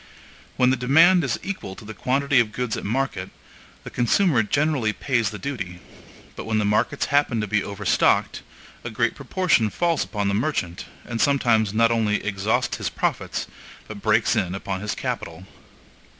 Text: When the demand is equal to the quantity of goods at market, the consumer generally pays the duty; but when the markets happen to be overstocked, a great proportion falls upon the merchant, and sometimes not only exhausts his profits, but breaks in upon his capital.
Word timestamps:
When 0.57 0.71
the 0.71 0.77
demand 0.77 1.23
is 1.23 1.39
equal 1.43 1.75
to 1.75 1.85
the 1.85 1.93
quantity 1.93 2.39
of 2.39 2.51
goods 2.51 2.75
at 2.75 2.83
market, 2.83 3.29
the 3.83 3.91
consumer 3.91 4.41
generally 4.41 4.93
pays 4.93 5.29
the 5.29 5.37
duty; 5.37 5.79
but 6.35 6.45
when 6.45 6.57
the 6.57 6.65
markets 6.65 7.05
happen 7.13 7.39
to 7.39 7.45
be 7.45 7.63
overstocked, 7.63 8.41
a 8.83 8.89
great 8.89 9.13
proportion 9.13 9.69
falls 9.69 10.03
upon 10.03 10.27
the 10.27 10.33
merchant, 10.33 10.85
and 11.05 11.21
sometimes 11.21 11.71
not 11.71 11.91
only 11.91 12.15
exhausts 12.25 12.77
his 12.77 12.89
profits, 12.89 13.45
but 13.87 14.01
breaks 14.01 14.35
in 14.35 14.55
upon 14.55 14.81
his 14.81 14.95
capital. 14.95 15.45